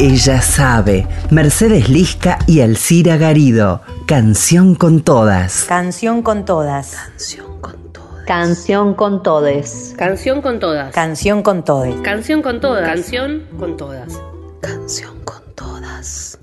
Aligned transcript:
Ella 0.00 0.40
sabe. 0.40 1.06
Mercedes 1.28 1.90
Lisca 1.90 2.38
y 2.46 2.62
Alcira 2.62 3.18
Garido. 3.18 3.82
Canción 4.06 4.74
con 4.74 5.02
todas. 5.02 5.64
Canción 5.64 6.22
con 6.22 6.46
todas. 6.46 6.94
Canción 6.94 7.60
con 7.60 7.92
todas. 7.92 8.24
Canción 8.26 8.94
con 8.94 9.22
todes. 9.22 9.94
Canción 9.98 10.40
con 10.40 10.58
todas. 10.58 10.94
Canción 10.94 11.42
con 11.42 11.62
todes. 11.62 11.94
Canción 12.00 12.40
con 12.40 12.60
todas. 12.62 12.86
Canción 12.88 13.42
con 13.58 13.76
todas. 13.76 14.18
Canción 14.62 15.20
con 15.24 15.42
todas. 15.54 16.38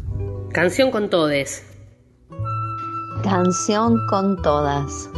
Canción 0.51 0.91
con 0.91 1.09
todes. 1.09 1.72
Canción 3.23 4.05
con 4.09 4.41
todas. 4.41 5.09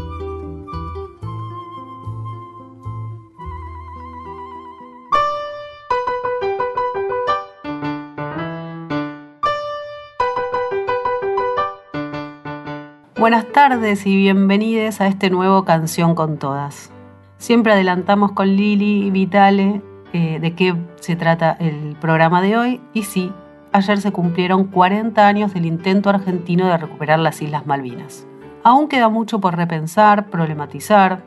Buenas 13.18 13.52
tardes 13.52 14.06
y 14.06 14.16
bienvenidos 14.16 15.02
a 15.02 15.08
este 15.08 15.31
nuevo 15.31 15.66
Canción 15.66 16.14
con 16.14 16.38
Todas. 16.38 16.92
Siempre 17.40 17.73
adelantamos 17.73 18.34
con 18.34 18.56
Lili 18.56 19.08
y 19.08 19.09
Vitale 19.09 19.81
eh, 20.14 20.40
de 20.40 20.53
qué 20.53 20.76
se 21.00 21.16
trata 21.16 21.53
el 21.59 21.98
programa 22.00 22.44
de 22.44 22.56
hoy 22.56 22.81
y 22.94 23.02
sí, 23.02 23.31
ayer 23.76 24.00
se 24.00 24.14
cumplieron 24.14 24.68
40 24.68 25.28
años 25.28 25.54
del 25.54 25.66
intento 25.66 26.10
argentino 26.10 26.68
de 26.68 26.78
recuperar 26.78 27.20
las 27.20 27.42
Islas 27.42 27.66
Malvinas. 27.66 28.26
Aún 28.64 28.88
queda 28.88 29.10
mucho 29.10 29.42
por 29.42 29.58
repensar, 29.58 30.30
problematizar, 30.30 31.24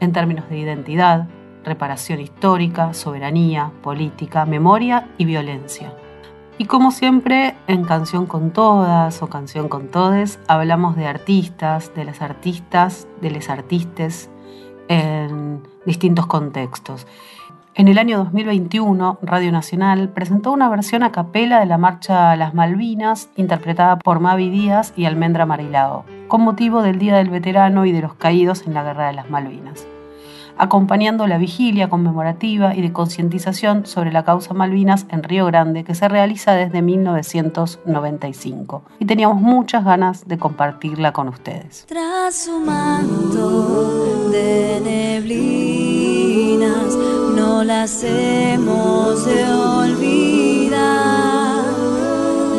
en 0.00 0.12
términos 0.12 0.48
de 0.48 0.58
identidad, 0.58 1.28
reparación 1.64 2.18
histórica, 2.18 2.94
soberanía, 2.94 3.70
política, 3.80 4.44
memoria 4.44 5.08
y 5.18 5.24
violencia. 5.24 5.94
Y 6.58 6.64
como 6.64 6.90
siempre, 6.90 7.54
en 7.68 7.84
Canción 7.84 8.26
con 8.26 8.50
Todas 8.50 9.22
o 9.22 9.28
Canción 9.28 9.68
con 9.68 9.86
Todes, 9.86 10.40
hablamos 10.48 10.96
de 10.96 11.06
artistas, 11.06 11.94
de 11.94 12.04
las 12.04 12.20
artistas, 12.22 13.06
de 13.20 13.30
les 13.30 13.48
artistas 13.48 14.30
en 14.88 15.62
distintos 15.86 16.26
contextos. 16.26 17.06
En 17.76 17.88
el 17.88 17.98
año 17.98 18.18
2021, 18.18 19.18
Radio 19.20 19.50
Nacional 19.50 20.08
presentó 20.08 20.52
una 20.52 20.68
versión 20.68 21.02
a 21.02 21.10
capela 21.10 21.58
de 21.58 21.66
la 21.66 21.76
marcha 21.76 22.36
las 22.36 22.54
Malvinas, 22.54 23.30
interpretada 23.34 23.98
por 23.98 24.20
Mavi 24.20 24.48
Díaz 24.48 24.92
y 24.96 25.06
Almendra 25.06 25.44
Marilao, 25.44 26.04
con 26.28 26.42
motivo 26.42 26.82
del 26.82 27.00
Día 27.00 27.16
del 27.16 27.30
Veterano 27.30 27.84
y 27.84 27.90
de 27.90 28.02
los 28.02 28.14
caídos 28.14 28.64
en 28.64 28.74
la 28.74 28.84
Guerra 28.84 29.08
de 29.08 29.14
las 29.14 29.28
Malvinas 29.28 29.88
acompañando 30.56 31.26
la 31.26 31.36
vigilia 31.38 31.88
conmemorativa 31.88 32.76
y 32.76 32.82
de 32.82 32.92
concientización 32.92 33.86
sobre 33.86 34.12
la 34.12 34.24
causa 34.24 34.54
Malvinas 34.54 35.06
en 35.08 35.24
Río 35.24 35.46
Grande 35.46 35.84
que 35.84 35.94
se 35.94 36.08
realiza 36.08 36.52
desde 36.52 36.82
1995. 36.82 38.82
Y 38.98 39.06
teníamos 39.06 39.40
muchas 39.40 39.82
ganas 39.84 40.28
de 40.28 40.36
compartirla 40.38 41.12
con 41.12 41.28
ustedes. 41.28 41.86
Las 47.84 48.02
hemos 48.02 49.26
de 49.26 49.44
olvidar. 49.52 50.72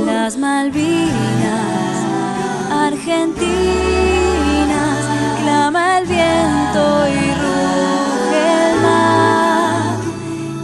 Las 0.06 0.38
Malvinas, 0.38 1.96
Argentinas, 2.72 3.46
clama 5.42 5.98
el 5.98 6.06
viento 6.06 7.08
y 7.08 7.20
ruge 7.42 8.44
el 8.68 8.74
mar. 8.86 9.98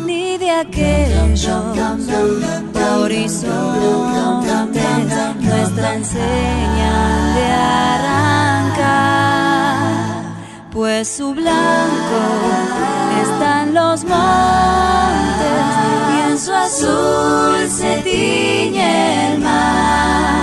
Ni 0.05 0.37
de 0.37 0.51
aquellos 0.51 2.07
horizontes 2.99 4.03
nuestra 5.39 5.95
enseñan 5.95 7.33
de 7.35 7.45
arrancar, 7.95 9.40
pues 10.81 11.07
su 11.09 11.31
blanco 11.35 12.21
está 13.21 13.61
en 13.61 13.75
los 13.75 14.03
montes 14.03 14.17
y 16.11 16.31
en 16.31 16.39
su 16.39 16.51
azul 16.51 17.69
se 17.69 17.97
tiñe 18.01 19.33
el 19.33 19.41
mar. 19.41 20.40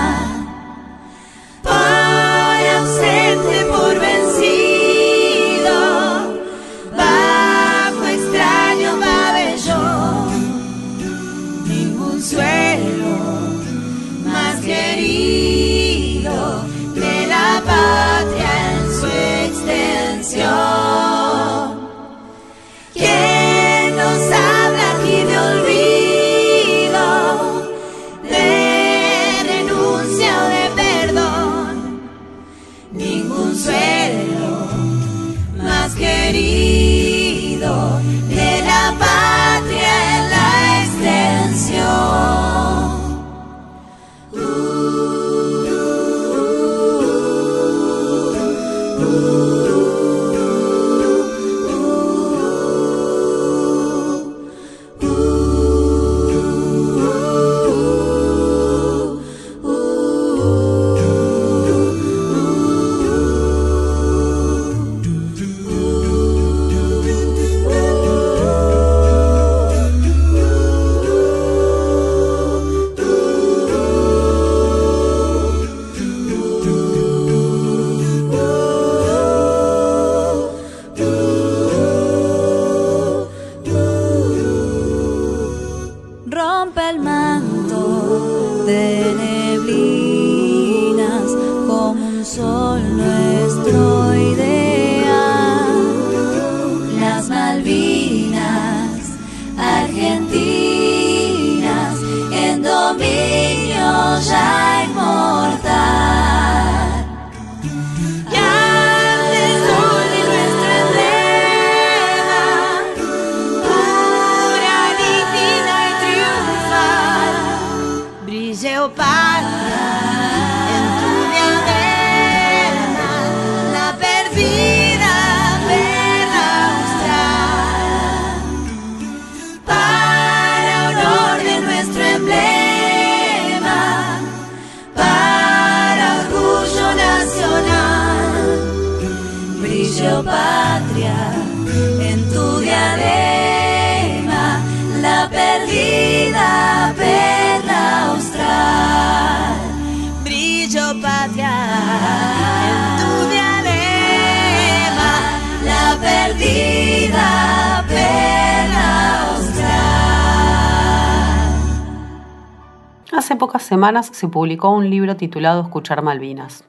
Semanas 163.68 164.08
se 164.14 164.28
publicó 164.28 164.70
un 164.70 164.88
libro 164.88 165.16
titulado 165.16 165.60
Escuchar 165.60 166.00
Malvinas. 166.00 166.64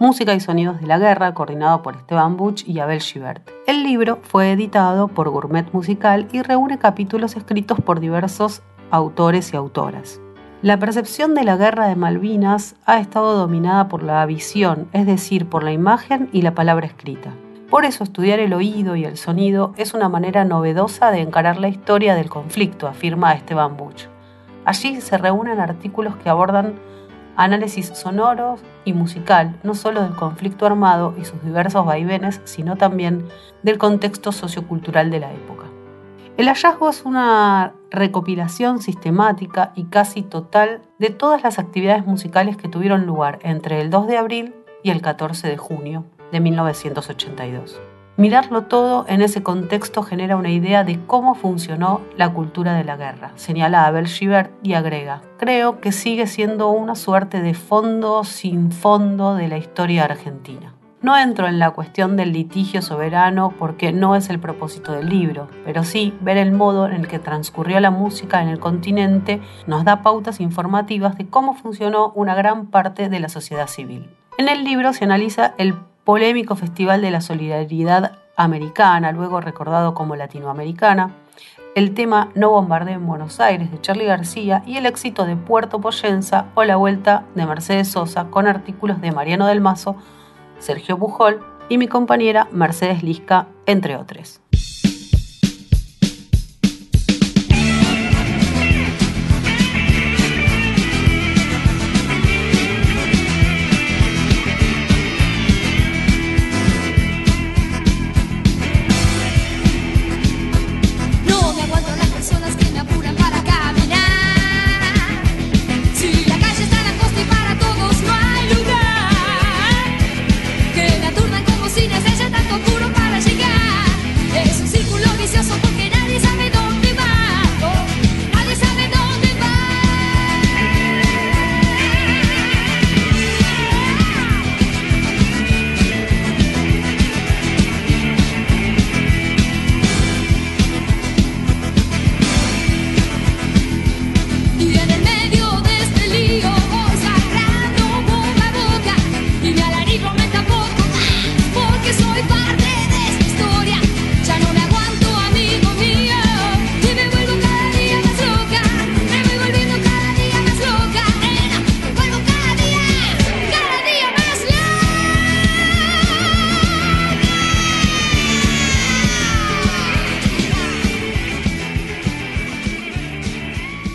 Música 0.00 0.34
y 0.34 0.40
Sonidos 0.40 0.80
de 0.80 0.88
la 0.88 0.98
Guerra, 0.98 1.32
coordinado 1.32 1.80
por 1.80 1.94
Esteban 1.94 2.36
Buch 2.36 2.64
y 2.66 2.80
Abel 2.80 3.00
Schibert. 3.00 3.48
El 3.68 3.84
libro 3.84 4.18
fue 4.22 4.50
editado 4.50 5.06
por 5.06 5.30
Gourmet 5.30 5.72
Musical 5.72 6.26
y 6.32 6.42
reúne 6.42 6.76
capítulos 6.76 7.36
escritos 7.36 7.78
por 7.80 8.00
diversos 8.00 8.62
autores 8.90 9.52
y 9.52 9.56
autoras. 9.56 10.20
La 10.60 10.76
percepción 10.76 11.36
de 11.36 11.44
la 11.44 11.56
guerra 11.56 11.86
de 11.86 11.94
Malvinas 11.94 12.74
ha 12.84 12.98
estado 12.98 13.36
dominada 13.36 13.86
por 13.86 14.02
la 14.02 14.26
visión, 14.26 14.88
es 14.92 15.06
decir, 15.06 15.48
por 15.48 15.62
la 15.62 15.70
imagen 15.70 16.28
y 16.32 16.42
la 16.42 16.56
palabra 16.56 16.88
escrita. 16.88 17.30
Por 17.70 17.84
eso 17.84 18.02
estudiar 18.02 18.40
el 18.40 18.54
oído 18.54 18.96
y 18.96 19.04
el 19.04 19.18
sonido 19.18 19.72
es 19.76 19.94
una 19.94 20.08
manera 20.08 20.44
novedosa 20.44 21.12
de 21.12 21.20
encarar 21.20 21.58
la 21.60 21.68
historia 21.68 22.16
del 22.16 22.28
conflicto, 22.28 22.88
afirma 22.88 23.34
Esteban 23.34 23.76
Buch. 23.76 24.08
Allí 24.64 25.00
se 25.00 25.18
reúnen 25.18 25.60
artículos 25.60 26.16
que 26.16 26.28
abordan 26.28 26.74
análisis 27.36 27.86
sonoro 27.86 28.56
y 28.84 28.92
musical, 28.92 29.58
no 29.62 29.74
solo 29.74 30.02
del 30.02 30.14
conflicto 30.14 30.66
armado 30.66 31.14
y 31.18 31.24
sus 31.24 31.42
diversos 31.42 31.86
vaivenes, 31.86 32.40
sino 32.44 32.76
también 32.76 33.26
del 33.62 33.78
contexto 33.78 34.32
sociocultural 34.32 35.10
de 35.10 35.20
la 35.20 35.32
época. 35.32 35.64
El 36.36 36.48
hallazgo 36.48 36.88
es 36.88 37.04
una 37.04 37.74
recopilación 37.90 38.80
sistemática 38.80 39.72
y 39.74 39.84
casi 39.84 40.22
total 40.22 40.80
de 40.98 41.10
todas 41.10 41.42
las 41.42 41.58
actividades 41.58 42.06
musicales 42.06 42.56
que 42.56 42.68
tuvieron 42.68 43.04
lugar 43.04 43.38
entre 43.42 43.80
el 43.80 43.90
2 43.90 44.06
de 44.06 44.16
abril 44.16 44.54
y 44.82 44.90
el 44.90 45.02
14 45.02 45.48
de 45.48 45.56
junio 45.56 46.04
de 46.32 46.40
1982. 46.40 47.80
Mirarlo 48.20 48.64
todo 48.64 49.06
en 49.08 49.22
ese 49.22 49.42
contexto 49.42 50.02
genera 50.02 50.36
una 50.36 50.50
idea 50.50 50.84
de 50.84 51.00
cómo 51.06 51.34
funcionó 51.34 52.02
la 52.18 52.28
cultura 52.34 52.74
de 52.74 52.84
la 52.84 52.96
guerra, 52.98 53.32
señala 53.36 53.86
Abel 53.86 54.08
Schibert 54.08 54.52
y 54.62 54.74
agrega, 54.74 55.22
creo 55.38 55.80
que 55.80 55.90
sigue 55.90 56.26
siendo 56.26 56.68
una 56.68 56.96
suerte 56.96 57.40
de 57.40 57.54
fondo 57.54 58.22
sin 58.24 58.72
fondo 58.72 59.36
de 59.36 59.48
la 59.48 59.56
historia 59.56 60.04
argentina. 60.04 60.74
No 61.00 61.16
entro 61.16 61.48
en 61.48 61.58
la 61.58 61.70
cuestión 61.70 62.18
del 62.18 62.34
litigio 62.34 62.82
soberano 62.82 63.54
porque 63.58 63.90
no 63.90 64.14
es 64.14 64.28
el 64.28 64.38
propósito 64.38 64.92
del 64.92 65.08
libro, 65.08 65.48
pero 65.64 65.82
sí 65.82 66.12
ver 66.20 66.36
el 66.36 66.52
modo 66.52 66.84
en 66.84 66.92
el 66.92 67.08
que 67.08 67.20
transcurrió 67.20 67.80
la 67.80 67.90
música 67.90 68.42
en 68.42 68.48
el 68.48 68.60
continente 68.60 69.40
nos 69.66 69.82
da 69.82 70.02
pautas 70.02 70.40
informativas 70.40 71.16
de 71.16 71.26
cómo 71.26 71.54
funcionó 71.54 72.12
una 72.14 72.34
gran 72.34 72.66
parte 72.66 73.08
de 73.08 73.18
la 73.18 73.30
sociedad 73.30 73.66
civil. 73.66 74.10
En 74.36 74.50
el 74.50 74.62
libro 74.62 74.92
se 74.92 75.04
analiza 75.04 75.54
el 75.56 75.74
polémico 76.10 76.56
Festival 76.56 77.02
de 77.02 77.12
la 77.12 77.20
Solidaridad 77.20 78.18
Americana, 78.34 79.12
luego 79.12 79.40
recordado 79.40 79.94
como 79.94 80.16
Latinoamericana, 80.16 81.14
el 81.76 81.94
tema 81.94 82.30
No 82.34 82.50
bombardeo 82.50 82.96
en 82.96 83.06
Buenos 83.06 83.38
Aires 83.38 83.70
de 83.70 83.80
Charlie 83.80 84.06
García 84.06 84.64
y 84.66 84.76
el 84.76 84.86
éxito 84.86 85.24
de 85.24 85.36
Puerto 85.36 85.80
Poyenza 85.80 86.46
o 86.56 86.64
la 86.64 86.74
vuelta 86.74 87.26
de 87.36 87.46
Mercedes 87.46 87.92
Sosa 87.92 88.24
con 88.24 88.48
artículos 88.48 89.00
de 89.00 89.12
Mariano 89.12 89.46
del 89.46 89.60
Mazo, 89.60 89.94
Sergio 90.58 90.98
Pujol 90.98 91.44
y 91.68 91.78
mi 91.78 91.86
compañera 91.86 92.48
Mercedes 92.50 93.04
Lisca, 93.04 93.46
entre 93.66 93.94
otros. 93.94 94.40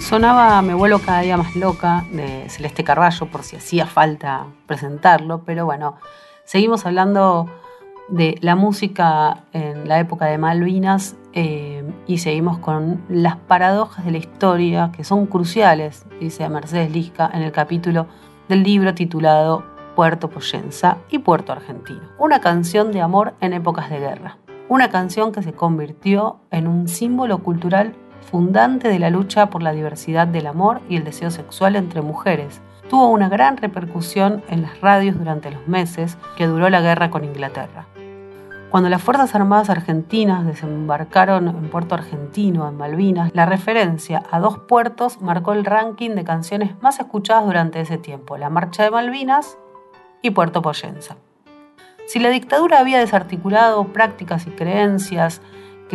Sonaba 0.05 0.61
Me 0.61 0.75
vuelo 0.75 0.99
cada 0.99 1.21
día 1.21 1.35
más 1.35 1.55
loca 1.55 2.05
de 2.11 2.47
Celeste 2.47 2.83
Carballo, 2.83 3.25
por 3.25 3.41
si 3.41 3.55
hacía 3.55 3.87
falta 3.87 4.45
presentarlo, 4.67 5.41
pero 5.43 5.65
bueno, 5.65 5.95
seguimos 6.43 6.85
hablando 6.85 7.49
de 8.07 8.37
la 8.41 8.55
música 8.55 9.45
en 9.51 9.87
la 9.87 9.99
época 9.99 10.27
de 10.27 10.37
Malvinas 10.37 11.15
eh, 11.33 11.83
y 12.05 12.19
seguimos 12.19 12.59
con 12.59 13.03
las 13.09 13.37
paradojas 13.37 14.05
de 14.05 14.11
la 14.11 14.19
historia 14.19 14.91
que 14.95 15.03
son 15.03 15.25
cruciales, 15.25 16.05
dice 16.19 16.47
Mercedes 16.49 16.91
Lisca 16.91 17.31
en 17.33 17.41
el 17.41 17.51
capítulo 17.51 18.05
del 18.47 18.61
libro 18.61 18.93
titulado 18.93 19.63
Puerto 19.95 20.29
Poyenza 20.29 20.97
y 21.09 21.17
Puerto 21.17 21.51
Argentino, 21.51 22.01
una 22.19 22.41
canción 22.41 22.91
de 22.91 23.01
amor 23.01 23.33
en 23.41 23.53
épocas 23.53 23.89
de 23.89 23.99
guerra, 23.99 24.37
una 24.69 24.91
canción 24.91 25.31
que 25.31 25.41
se 25.41 25.53
convirtió 25.53 26.41
en 26.51 26.67
un 26.67 26.87
símbolo 26.87 27.39
cultural 27.39 27.95
fundante 28.25 28.89
de 28.89 28.99
la 28.99 29.09
lucha 29.09 29.49
por 29.49 29.63
la 29.63 29.71
diversidad 29.71 30.27
del 30.27 30.47
amor 30.47 30.81
y 30.89 30.97
el 30.97 31.03
deseo 31.03 31.31
sexual 31.31 31.75
entre 31.75 32.01
mujeres. 32.01 32.61
Tuvo 32.89 33.09
una 33.09 33.29
gran 33.29 33.57
repercusión 33.57 34.43
en 34.49 34.61
las 34.61 34.81
radios 34.81 35.17
durante 35.17 35.51
los 35.51 35.67
meses 35.67 36.17
que 36.37 36.47
duró 36.47 36.69
la 36.69 36.81
guerra 36.81 37.09
con 37.09 37.23
Inglaterra. 37.23 37.85
Cuando 38.69 38.89
las 38.89 39.01
Fuerzas 39.01 39.33
Armadas 39.33 39.69
Argentinas 39.69 40.45
desembarcaron 40.45 41.47
en 41.47 41.69
Puerto 41.69 41.95
Argentino, 41.95 42.67
en 42.67 42.75
Malvinas, 42.75 43.31
la 43.33 43.45
referencia 43.45 44.23
a 44.29 44.39
dos 44.39 44.59
puertos 44.59 45.21
marcó 45.21 45.53
el 45.53 45.63
ranking 45.63 46.11
de 46.11 46.25
canciones 46.25 46.71
más 46.81 46.99
escuchadas 46.99 47.45
durante 47.45 47.79
ese 47.79 47.97
tiempo, 47.97 48.37
la 48.37 48.49
Marcha 48.49 48.83
de 48.83 48.91
Malvinas 48.91 49.57
y 50.21 50.31
Puerto 50.31 50.61
Poyenza. 50.61 51.15
Si 52.07 52.19
la 52.19 52.29
dictadura 52.29 52.79
había 52.79 52.99
desarticulado 52.99 53.85
prácticas 53.85 54.45
y 54.45 54.51
creencias 54.51 55.41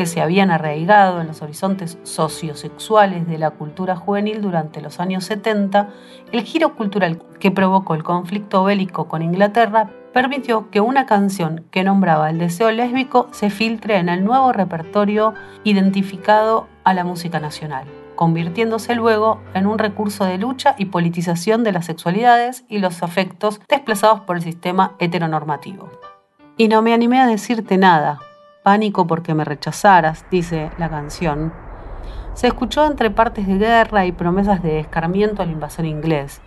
que 0.00 0.06
se 0.06 0.22
habían 0.22 0.50
arraigado 0.50 1.20
en 1.20 1.26
los 1.26 1.42
horizontes 1.42 1.98
sociosexuales 2.04 3.28
de 3.28 3.36
la 3.36 3.50
cultura 3.50 3.96
juvenil 3.96 4.40
durante 4.40 4.80
los 4.80 4.98
años 4.98 5.26
70, 5.26 5.90
el 6.32 6.40
giro 6.40 6.74
cultural 6.74 7.22
que 7.38 7.50
provocó 7.50 7.94
el 7.94 8.02
conflicto 8.02 8.64
bélico 8.64 9.08
con 9.08 9.20
Inglaterra 9.20 9.90
permitió 10.14 10.70
que 10.70 10.80
una 10.80 11.04
canción 11.04 11.66
que 11.70 11.84
nombraba 11.84 12.30
el 12.30 12.38
deseo 12.38 12.70
lésbico 12.70 13.28
se 13.32 13.50
filtre 13.50 13.98
en 13.98 14.08
el 14.08 14.24
nuevo 14.24 14.54
repertorio 14.54 15.34
identificado 15.64 16.66
a 16.82 16.94
la 16.94 17.04
música 17.04 17.38
nacional, 17.38 17.84
convirtiéndose 18.16 18.94
luego 18.94 19.42
en 19.52 19.66
un 19.66 19.78
recurso 19.78 20.24
de 20.24 20.38
lucha 20.38 20.76
y 20.78 20.86
politización 20.86 21.62
de 21.62 21.72
las 21.72 21.84
sexualidades 21.84 22.64
y 22.70 22.78
los 22.78 23.02
afectos 23.02 23.60
desplazados 23.68 24.20
por 24.20 24.36
el 24.36 24.42
sistema 24.42 24.94
heteronormativo. 24.98 25.90
Y 26.56 26.68
no 26.68 26.80
me 26.80 26.94
animé 26.94 27.20
a 27.20 27.26
decirte 27.26 27.76
nada, 27.76 28.18
Pánico 28.70 29.04
porque 29.08 29.34
me 29.34 29.44
rechazaras, 29.44 30.24
dice 30.30 30.70
la 30.78 30.88
canción, 30.88 31.52
se 32.34 32.46
escuchó 32.46 32.86
entre 32.86 33.10
partes 33.10 33.48
de 33.48 33.58
guerra 33.58 34.06
y 34.06 34.12
promesas 34.12 34.62
de 34.62 34.78
escarmiento 34.78 35.42
al 35.42 35.50
invasor 35.50 35.86
inglés. 35.86 36.40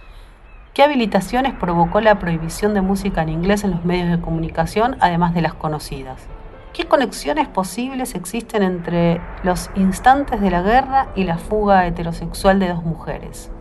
¿Qué 0.73 0.83
habilitaciones 0.83 1.53
provocó 1.53 1.99
la 1.99 2.19
prohibición 2.19 2.73
de 2.75 2.79
música 2.79 3.23
en 3.23 3.27
inglés 3.27 3.65
en 3.65 3.71
los 3.71 3.83
medios 3.83 4.09
de 4.09 4.21
comunicación, 4.21 4.95
además 5.01 5.33
de 5.33 5.41
las 5.41 5.53
conocidas? 5.53 6.25
¿Qué 6.71 6.85
conexiones 6.85 7.49
posibles 7.49 8.15
existen 8.15 8.63
entre 8.63 9.19
los 9.43 9.69
instantes 9.75 10.39
de 10.39 10.49
la 10.49 10.61
guerra 10.61 11.09
y 11.17 11.25
la 11.25 11.37
fuga 11.37 11.85
heterosexual 11.87 12.57
de 12.57 12.69
dos 12.69 12.85
mujeres? 12.85 13.51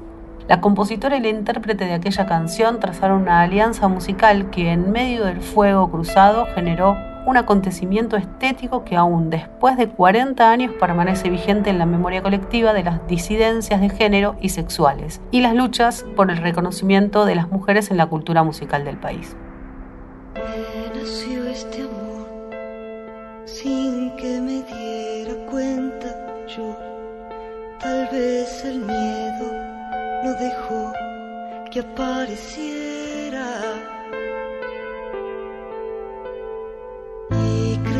La 0.46 0.60
compositora 0.60 1.16
y 1.16 1.20
la 1.20 1.30
intérprete 1.30 1.84
de 1.84 1.94
aquella 1.94 2.26
canción 2.26 2.78
trazaron 2.78 3.22
una 3.22 3.40
alianza 3.40 3.88
musical 3.88 4.50
que 4.50 4.70
en 4.70 4.92
medio 4.92 5.24
del 5.24 5.40
fuego 5.40 5.90
cruzado 5.90 6.46
generó 6.54 6.96
un 7.26 7.36
acontecimiento 7.36 8.16
estético 8.16 8.84
que 8.84 8.96
aún 8.96 9.30
después 9.30 9.76
de 9.76 9.88
40 9.88 10.50
años 10.50 10.72
permanece 10.78 11.30
vigente 11.30 11.70
en 11.70 11.78
la 11.78 11.86
memoria 11.86 12.22
colectiva 12.22 12.72
de 12.72 12.82
las 12.82 13.06
disidencias 13.06 13.80
de 13.80 13.90
género 13.90 14.36
y 14.40 14.48
sexuales 14.50 15.20
y 15.30 15.40
las 15.40 15.54
luchas 15.54 16.04
por 16.16 16.30
el 16.30 16.38
reconocimiento 16.38 17.24
de 17.24 17.36
las 17.36 17.50
mujeres 17.50 17.90
en 17.90 17.96
la 17.96 18.06
cultura 18.06 18.42
musical 18.42 18.84
del 18.84 18.96
país. 18.96 19.36
Este. 20.34 21.82
Tal 27.80 28.08
vez 28.12 28.64
el 28.64 28.78
miedo 28.80 29.52
no 30.22 30.32
dejó 30.34 30.92
que 31.70 31.80
apareciera. 31.80 32.81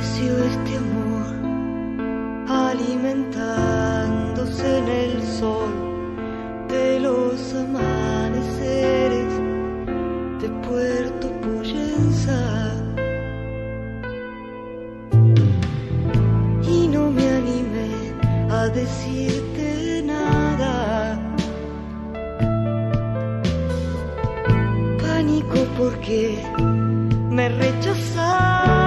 Creció 0.02 0.34
este 0.36 0.76
amor 0.78 1.26
alimentándose 2.48 4.78
en 4.78 4.88
el 4.88 5.22
sol 5.22 5.70
de 6.68 6.98
los 6.98 7.54
amaneceres 7.54 9.32
de 10.40 10.48
Puerto 10.66 11.30
Puyensa. 11.42 12.74
Y 16.68 16.88
no 16.88 17.08
me 17.12 17.28
animé 17.28 17.92
a 18.50 18.66
decirte 18.70 20.02
nada. 20.04 21.16
Pánico 25.00 25.64
porque 25.78 26.42
me 27.30 27.48
rechazarás 27.48 28.81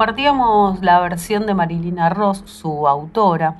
Compartíamos 0.00 0.80
la 0.80 0.98
versión 1.00 1.44
de 1.44 1.52
Marilina 1.52 2.08
Ross, 2.08 2.42
su 2.46 2.88
autora, 2.88 3.56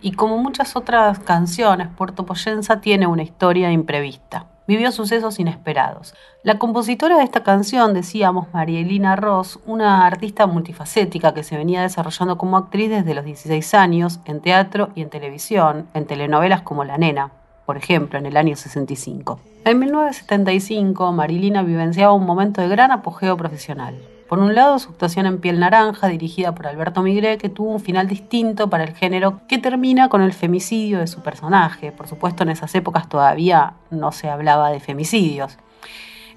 y 0.00 0.10
como 0.10 0.36
muchas 0.36 0.74
otras 0.74 1.20
canciones, 1.20 1.86
Puerto 1.96 2.26
Poyensa 2.26 2.80
tiene 2.80 3.06
una 3.06 3.22
historia 3.22 3.70
imprevista. 3.70 4.46
Vivió 4.66 4.90
sucesos 4.90 5.38
inesperados. 5.38 6.14
La 6.42 6.58
compositora 6.58 7.18
de 7.18 7.22
esta 7.22 7.44
canción, 7.44 7.94
decíamos, 7.94 8.48
Marielina 8.52 9.14
Ross, 9.14 9.60
una 9.66 10.04
artista 10.04 10.48
multifacética 10.48 11.32
que 11.32 11.44
se 11.44 11.56
venía 11.56 11.82
desarrollando 11.82 12.38
como 12.38 12.56
actriz 12.56 12.90
desde 12.90 13.14
los 13.14 13.24
16 13.24 13.74
años 13.74 14.18
en 14.24 14.40
teatro 14.40 14.88
y 14.96 15.02
en 15.02 15.10
televisión, 15.10 15.86
en 15.94 16.06
telenovelas 16.06 16.62
como 16.62 16.82
La 16.82 16.98
Nena, 16.98 17.30
por 17.66 17.76
ejemplo, 17.76 18.18
en 18.18 18.26
el 18.26 18.36
año 18.36 18.56
65. 18.56 19.38
En 19.64 19.78
1975, 19.78 21.12
Marilina 21.12 21.62
vivenciaba 21.62 22.14
un 22.14 22.26
momento 22.26 22.62
de 22.62 22.66
gran 22.66 22.90
apogeo 22.90 23.36
profesional. 23.36 23.94
Por 24.28 24.40
un 24.40 24.54
lado, 24.54 24.78
su 24.78 24.90
actuación 24.90 25.24
en 25.24 25.40
Piel 25.40 25.58
Naranja, 25.58 26.06
dirigida 26.06 26.54
por 26.54 26.66
Alberto 26.66 27.00
Migré, 27.02 27.38
que 27.38 27.48
tuvo 27.48 27.70
un 27.70 27.80
final 27.80 28.08
distinto 28.08 28.68
para 28.68 28.84
el 28.84 28.94
género, 28.94 29.40
que 29.48 29.56
termina 29.56 30.10
con 30.10 30.20
el 30.20 30.34
femicidio 30.34 30.98
de 30.98 31.06
su 31.06 31.22
personaje. 31.22 31.92
Por 31.92 32.08
supuesto, 32.08 32.42
en 32.42 32.50
esas 32.50 32.74
épocas 32.74 33.08
todavía 33.08 33.72
no 33.90 34.12
se 34.12 34.28
hablaba 34.28 34.70
de 34.70 34.80
femicidios. 34.80 35.56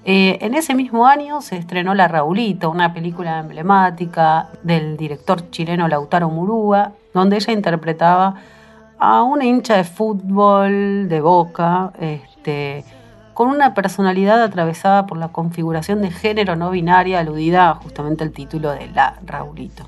Eh, 0.04 0.38
en 0.40 0.54
ese 0.54 0.74
mismo 0.74 1.06
año 1.06 1.42
se 1.42 1.56
estrenó 1.58 1.94
La 1.94 2.08
Raulito, 2.08 2.70
una 2.70 2.94
película 2.94 3.38
emblemática 3.38 4.48
del 4.62 4.96
director 4.96 5.50
chileno 5.50 5.86
Lautaro 5.86 6.30
Murúa, 6.30 6.92
donde 7.12 7.36
ella 7.36 7.52
interpretaba 7.52 8.34
a 8.98 9.22
una 9.22 9.44
hincha 9.44 9.76
de 9.76 9.84
fútbol 9.84 11.08
de 11.10 11.20
boca, 11.20 11.92
este, 12.00 12.84
con 13.34 13.48
una 13.48 13.74
personalidad 13.74 14.42
atravesada 14.42 15.06
por 15.06 15.18
la 15.18 15.28
configuración 15.28 16.02
de 16.02 16.10
género 16.10 16.56
no 16.56 16.70
binaria 16.70 17.20
aludida 17.20 17.74
justamente 17.74 18.24
al 18.24 18.32
título 18.32 18.70
de 18.72 18.88
La 18.88 19.18
Raulito. 19.24 19.84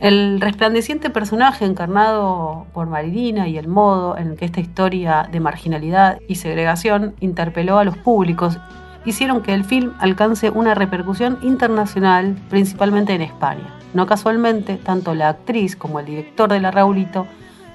El 0.00 0.40
resplandeciente 0.40 1.10
personaje 1.10 1.64
encarnado 1.64 2.66
por 2.72 2.86
Marilina 2.86 3.48
y 3.48 3.58
el 3.58 3.66
modo 3.66 4.16
en 4.16 4.36
que 4.36 4.44
esta 4.44 4.60
historia 4.60 5.28
de 5.30 5.40
marginalidad 5.40 6.20
y 6.28 6.36
segregación 6.36 7.16
interpeló 7.18 7.78
a 7.78 7.84
los 7.84 7.96
públicos 7.96 8.58
hicieron 9.04 9.42
que 9.42 9.54
el 9.54 9.64
film 9.64 9.94
alcance 9.98 10.50
una 10.50 10.74
repercusión 10.74 11.38
internacional, 11.42 12.36
principalmente 12.48 13.14
en 13.14 13.22
España. 13.22 13.74
No 13.94 14.06
casualmente, 14.06 14.76
tanto 14.76 15.14
la 15.14 15.30
actriz 15.30 15.74
como 15.74 15.98
el 15.98 16.06
director 16.06 16.50
de 16.52 16.60
La 16.60 16.70
Raulito 16.70 17.26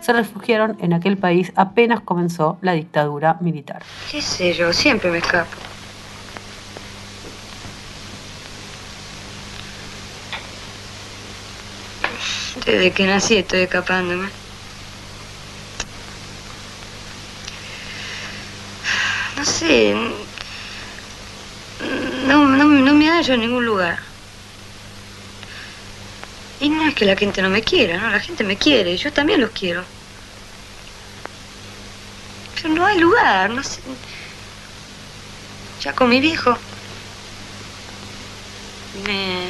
se 0.03 0.11
refugiaron 0.11 0.75
en 0.81 0.91
aquel 0.91 1.17
país 1.17 1.53
apenas 1.55 2.01
comenzó 2.01 2.57
la 2.61 2.73
dictadura 2.73 3.37
militar. 3.39 3.81
¿Qué 4.11 4.21
sé 4.21 4.53
yo? 4.53 4.73
Siempre 4.73 5.09
me 5.09 5.19
escapo. 5.19 5.55
Desde 12.65 12.91
que 12.91 13.07
nací 13.07 13.37
estoy 13.37 13.61
escapándome. 13.61 14.27
No 19.37 19.45
sé. 19.45 19.95
No, 22.27 22.45
no, 22.45 22.65
no 22.65 22.93
me 22.93 23.09
hallo 23.09 23.33
en 23.35 23.39
ningún 23.39 23.65
lugar. 23.65 24.12
Y 26.63 26.69
no 26.69 26.87
es 26.87 26.95
que 26.95 27.03
la 27.03 27.17
gente 27.17 27.41
no 27.41 27.49
me 27.49 27.61
quiera, 27.61 27.97
¿no? 27.97 28.09
La 28.09 28.21
gente 28.21 28.45
me 28.45 28.55
quiere, 28.55 28.95
yo 28.95 29.11
también 29.11 29.41
los 29.41 29.49
quiero. 29.49 29.83
Pero 32.55 32.73
no 32.73 32.85
hay 32.85 32.99
lugar, 32.99 33.49
no 33.49 33.61
sé. 33.61 33.81
Ya 35.81 35.91
con 35.91 36.07
mi 36.07 36.21
viejo. 36.21 36.57
Me. 39.05 39.49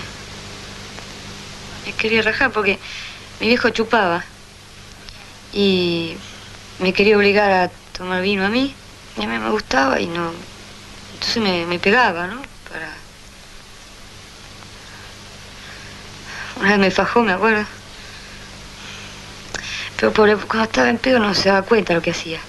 Me 1.86 1.94
quería 1.94 2.24
rajar 2.24 2.52
porque 2.52 2.80
mi 3.40 3.46
viejo 3.46 3.70
chupaba. 3.70 4.26
Y 5.54 6.16
me 6.80 6.94
quería 6.94 7.16
obligar 7.16 7.52
a 7.52 7.72
tomar 7.96 8.24
vino 8.24 8.44
a 8.44 8.50
mí. 8.50 8.74
Y 9.18 9.24
a 9.24 9.28
mí 9.28 9.38
me 9.38 9.52
gustaba 9.52 10.00
y 10.00 10.08
no. 10.08 10.34
Entonces 11.14 11.44
me, 11.44 11.68
me 11.68 11.78
pegaba, 11.78 12.26
¿no? 12.26 12.42
Para. 12.68 13.03
Una 16.60 16.70
vez 16.70 16.80
me 16.80 16.92
fajó, 16.92 17.24
me 17.24 17.34
acuerdo. 17.34 17.66
Pero 20.00 20.12
por, 20.12 20.48
cuando 20.48 20.66
estaba 20.66 20.90
en 20.90 20.98
pedo 20.98 21.20
no 21.20 21.34
se 21.34 21.50
daba 21.50 21.62
cuenta 21.62 21.94
lo 21.94 22.02
que 22.02 22.12
hacía. 22.12 22.40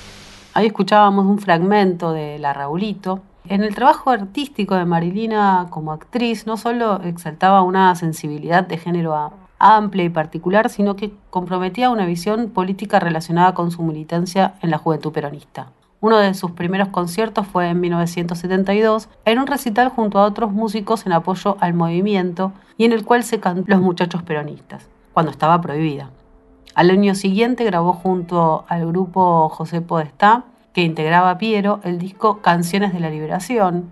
Ahí 0.54 0.66
escuchábamos 0.66 1.26
un 1.26 1.38
fragmento 1.38 2.12
de 2.12 2.38
La 2.38 2.52
Raulito. 2.52 3.22
En 3.48 3.62
el 3.62 3.74
trabajo 3.74 4.10
artístico 4.10 4.74
de 4.74 4.84
Marilina 4.84 5.66
como 5.70 5.92
actriz 5.92 6.46
no 6.46 6.56
solo 6.56 7.00
exaltaba 7.02 7.62
una 7.62 7.94
sensibilidad 7.94 8.64
de 8.64 8.78
género 8.78 9.32
amplia 9.58 10.04
y 10.04 10.08
particular, 10.08 10.70
sino 10.70 10.96
que 10.96 11.12
comprometía 11.30 11.90
una 11.90 12.06
visión 12.06 12.50
política 12.50 13.00
relacionada 13.00 13.54
con 13.54 13.70
su 13.70 13.82
militancia 13.82 14.54
en 14.62 14.70
la 14.70 14.78
juventud 14.78 15.12
peronista. 15.12 15.68
Uno 16.04 16.18
de 16.18 16.34
sus 16.34 16.50
primeros 16.50 16.88
conciertos 16.88 17.46
fue 17.46 17.70
en 17.70 17.80
1972, 17.80 19.08
en 19.24 19.38
un 19.38 19.46
recital 19.46 19.88
junto 19.88 20.18
a 20.18 20.26
otros 20.26 20.52
músicos 20.52 21.06
en 21.06 21.12
apoyo 21.12 21.56
al 21.60 21.72
movimiento 21.72 22.52
y 22.76 22.84
en 22.84 22.92
el 22.92 23.06
cual 23.06 23.24
se 23.24 23.40
cantó 23.40 23.64
Los 23.68 23.80
Muchachos 23.80 24.22
Peronistas, 24.22 24.86
cuando 25.14 25.32
estaba 25.32 25.62
prohibida. 25.62 26.10
Al 26.74 26.90
año 26.90 27.14
siguiente 27.14 27.64
grabó 27.64 27.94
junto 27.94 28.66
al 28.68 28.86
grupo 28.86 29.48
José 29.48 29.80
Podestá, 29.80 30.44
que 30.74 30.82
integraba 30.82 31.38
Piero, 31.38 31.80
el 31.84 31.98
disco 31.98 32.42
Canciones 32.42 32.92
de 32.92 33.00
la 33.00 33.08
Liberación. 33.08 33.90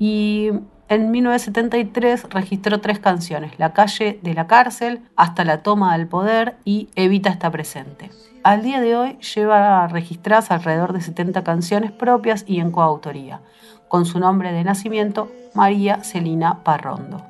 Y 0.00 0.50
en 0.94 1.10
1973 1.10 2.24
registró 2.30 2.80
tres 2.80 2.98
canciones, 2.98 3.58
La 3.58 3.72
calle 3.72 4.18
de 4.22 4.34
la 4.34 4.46
cárcel, 4.46 5.00
Hasta 5.16 5.44
la 5.44 5.62
toma 5.62 5.96
del 5.96 6.06
poder 6.06 6.56
y 6.64 6.88
Evita 6.94 7.30
está 7.30 7.50
presente. 7.50 8.10
Al 8.42 8.62
día 8.62 8.80
de 8.80 8.96
hoy 8.96 9.18
lleva 9.18 9.86
registradas 9.88 10.50
alrededor 10.50 10.92
de 10.92 11.00
70 11.00 11.42
canciones 11.44 11.92
propias 11.92 12.44
y 12.46 12.60
en 12.60 12.70
coautoría, 12.70 13.40
con 13.88 14.04
su 14.04 14.20
nombre 14.20 14.52
de 14.52 14.64
nacimiento, 14.64 15.30
María 15.54 16.02
Celina 16.04 16.62
Parrondo. 16.62 17.24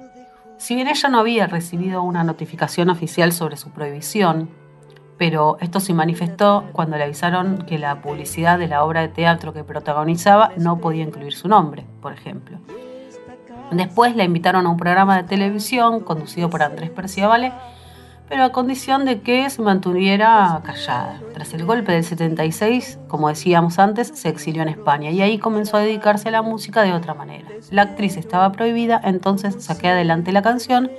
Si 0.57 0.75
bien 0.75 0.89
ella 0.89 1.09
no 1.09 1.19
había 1.19 1.47
recibido 1.47 2.03
una 2.03 2.25
notificación 2.25 2.91
oficial 2.91 3.33
sobre 3.33 3.57
su 3.57 3.71
prohibición, 3.71 4.49
pero 5.19 5.59
esto 5.61 5.79
se 5.79 5.95
manifestó 5.95 6.65
cuando 6.73 6.97
le 6.97 7.05
avisaron 7.05 7.59
que 7.67 7.79
la 7.79 8.03
publicidad 8.03 8.59
de 8.59 8.69
la 8.69 8.85
obra 8.85 9.03
de 9.03 9.09
teatro 9.09 9.53
que 9.53 9.63
protagonizaba 9.63 10.51
no 10.57 10.79
podía 10.79 11.05
incluir 11.05 11.35
su 11.35 11.49
nombre, 11.49 11.85
por 12.01 12.13
ejemplo. 12.13 12.59
Después 13.71 14.17
la 14.17 14.25
invitaron 14.25 14.67
a 14.67 14.71
un 14.71 14.77
programa 14.77 15.17
de 15.17 15.25
televisión 15.25 16.01
conducido 16.01 16.51
por 16.51 16.63
Andrés 16.63 16.91
Perciavale 16.91 17.53
pero 18.29 18.45
a 18.45 18.53
condición 18.53 19.05
de 19.05 19.21
que 19.21 19.49
se 19.51 19.63
mantuviera 19.63 20.61
callada. 20.65 21.21
Tras 21.35 21.53
el 21.53 21.65
golpe 21.65 21.93
del 21.93 22.05
76, 22.05 22.99
como 23.09 23.29
decíamos 23.29 23.79
antes, 23.79 24.09
se 24.09 24.29
exilió 24.29 24.63
en 24.63 24.69
España 24.69 25.11
y 25.11 25.21
ahí 25.21 25.39
comenzó 25.39 25.77
a 25.77 25.81
dedicarse 25.81 26.29
a 26.29 26.33
la 26.33 26.43
música 26.43 26.83
de 26.83 26.93
otra 26.93 27.15
manera. 27.15 27.47
La 27.71 27.83
actriz 27.83 28.17
estaba 28.17 28.53
prohibida, 28.53 29.01
entonces 29.05 29.63
saqué 29.63 29.89
adelante 29.89 30.33
la 30.33 30.43
canción 30.43 30.91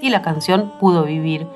y 0.00 0.10
la 0.10 0.22
canción 0.22 0.72
pudo 0.80 1.04
vivir, 1.04 1.46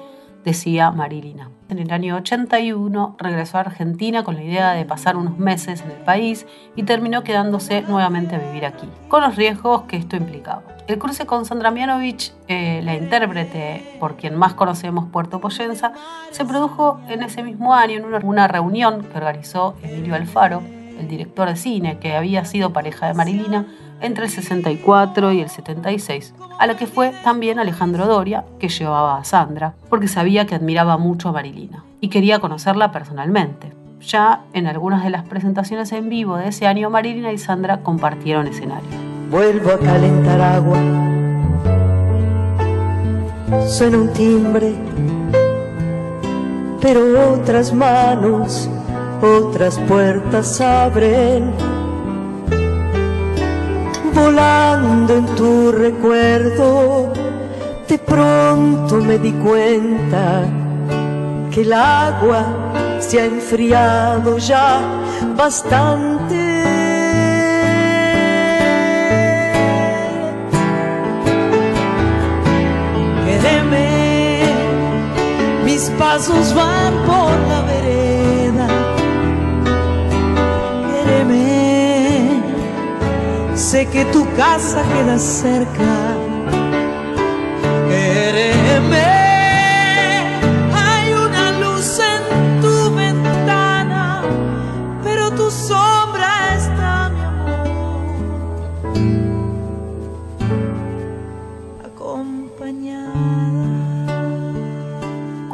decía 0.45 0.91
Marilina. 0.91 1.51
En 1.69 1.79
el 1.79 1.91
año 1.91 2.17
81 2.17 3.17
regresó 3.19 3.57
a 3.57 3.63
Argentina 3.63 4.23
con 4.23 4.37
la 4.37 4.43
idea 4.43 4.73
de 4.73 4.85
pasar 4.85 5.17
unos 5.17 5.39
meses 5.39 5.81
en 5.81 5.91
el 5.91 5.97
país 5.99 6.47
y 6.77 6.83
terminó 6.83 7.25
quedándose 7.25 7.83
nuevamente 7.83 8.37
a 8.37 8.39
vivir 8.39 8.67
aquí, 8.67 8.89
con 9.09 9.23
los 9.23 9.37
riesgos 9.37 9.83
que 9.85 9.97
esto 9.97 10.17
implicaba. 10.17 10.63
El 10.87 10.99
cruce 10.99 11.25
con 11.25 11.47
Sandra 11.47 11.71
Mianovich, 11.71 12.33
eh, 12.47 12.83
la 12.85 12.95
intérprete 12.95 13.97
por 13.99 14.17
quien 14.17 14.37
más 14.37 14.53
conocemos 14.53 15.07
Puerto 15.11 15.41
Poyenza, 15.41 15.93
se 16.31 16.45
produjo 16.45 17.01
en 17.09 17.23
ese 17.23 17.43
mismo 17.43 17.75
año 17.75 17.97
en 17.97 18.05
una, 18.05 18.19
una 18.19 18.47
reunión 18.47 19.03
que 19.03 19.17
organizó 19.17 19.75
Emilio 19.83 20.15
Alfaro, 20.15 20.63
el 21.01 21.09
director 21.09 21.49
de 21.49 21.57
cine 21.57 21.99
que 21.99 22.15
había 22.15 22.45
sido 22.45 22.73
pareja 22.73 23.07
de 23.07 23.15
Marilina 23.15 23.67
entre 24.05 24.27
el 24.27 24.31
64 24.31 25.33
y 25.33 25.41
el 25.41 25.49
76, 25.49 26.35
a 26.59 26.67
la 26.67 26.77
que 26.77 26.87
fue 26.87 27.13
también 27.25 27.59
Alejandro 27.59 28.07
Doria, 28.07 28.45
que 28.59 28.69
llevaba 28.69 29.19
a 29.19 29.25
Sandra, 29.25 29.75
porque 29.89 30.09
sabía 30.09 30.47
que 30.47 30.55
admiraba 30.55 30.99
mucho 30.99 31.31
a 31.31 31.33
Marilina 31.33 31.85
y 32.01 32.09
quería 32.09 32.39
conocerla 32.39 32.93
personalmente. 32.93 33.73
Ya 34.01 34.43
en 34.53 34.67
algunas 34.67 35.03
de 35.03 35.11
las 35.11 35.25
presentaciones 35.25 35.91
en 35.93 36.11
vivo 36.11 36.37
de 36.37 36.49
ese 36.49 36.67
año, 36.67 36.91
Marilina 36.91 37.33
y 37.33 37.39
Sandra 37.39 37.81
compartieron 37.81 38.47
escenario. 38.47 38.89
Vuelvo 39.31 39.71
a 39.71 39.79
calentar 39.79 40.41
agua. 40.41 40.79
Suena 43.67 43.97
un 43.97 44.13
timbre, 44.13 44.75
pero 46.83 47.33
otras 47.33 47.73
manos, 47.73 48.69
otras 49.23 49.79
puertas 49.79 50.61
abren. 50.61 51.74
Volando 54.15 55.17
en 55.17 55.27
tu 55.35 55.73
recuerdo, 55.73 57.13
de 57.89 57.99
pronto 57.99 58.97
me 58.97 59.19
di 59.19 59.33
cuenta 59.33 60.45
que 61.51 61.63
el 61.63 61.73
agua 61.73 62.47
se 63.01 63.21
ha 63.21 63.25
enfriado 63.27 64.39
ya 64.39 64.81
bastante. 65.37 66.55
Mis 75.65 75.91
pasos 75.99 76.55
van 76.55 76.84
que 83.95 84.05
tu 84.07 84.27
casa 84.35 84.83
queda 84.93 85.17
cerca. 85.19 86.17
Quéreme. 87.89 89.25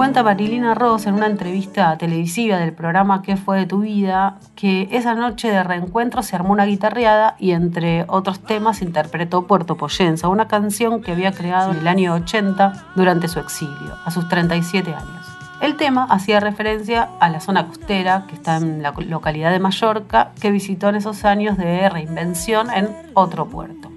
Cuenta 0.01 0.23
Marilina 0.23 0.73
Ross 0.75 1.07
en 1.07 1.13
una 1.13 1.27
entrevista 1.27 1.99
televisiva 1.99 2.57
del 2.57 2.73
programa 2.73 3.21
¿Qué 3.21 3.37
fue 3.37 3.59
de 3.59 3.67
tu 3.67 3.81
vida? 3.81 4.39
Que 4.61 4.89
esa 4.91 5.15
noche 5.15 5.51
de 5.51 5.63
reencuentro 5.63 6.23
se 6.23 6.37
armó 6.37 6.53
una 6.53 6.67
guitarreada 6.67 7.35
y 7.39 7.53
entre 7.53 8.05
otros 8.09 8.41
temas 8.41 8.83
interpretó 8.83 9.47
Puerto 9.47 9.79
Poyenza, 9.79 10.29
una 10.29 10.49
canción 10.49 11.01
que 11.01 11.13
había 11.13 11.33
creado 11.33 11.73
en 11.73 11.79
el 11.79 11.89
año 11.89 12.13
80 12.13 12.93
durante 12.95 13.29
su 13.29 13.39
exilio, 13.39 13.97
a 14.05 14.11
sus 14.11 14.29
37 14.29 14.93
años. 14.93 15.27
El 15.63 15.77
tema 15.77 16.07
hacía 16.11 16.41
referencia 16.41 17.09
a 17.21 17.31
la 17.31 17.41
zona 17.41 17.69
costera 17.69 18.27
que 18.29 18.35
está 18.35 18.59
en 18.59 18.83
la 18.83 18.93
localidad 18.93 19.51
de 19.51 19.61
Mallorca, 19.61 20.33
que 20.41 20.51
visitó 20.51 20.91
en 20.91 20.97
esos 20.97 21.25
años 21.25 21.57
de 21.57 21.89
reinvención 21.89 22.71
en 22.71 22.89
otro 23.15 23.47
puerto 23.47 23.91